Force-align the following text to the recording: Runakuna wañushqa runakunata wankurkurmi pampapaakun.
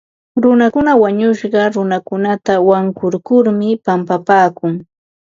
Runakuna 0.43 0.91
wañushqa 1.01 1.61
runakunata 1.73 2.53
wankurkurmi 2.67 3.67
pampapaakun. 3.85 4.73